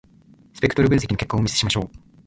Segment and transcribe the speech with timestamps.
[0.55, 1.97] スペクトル分析の結果をお見せしましょう。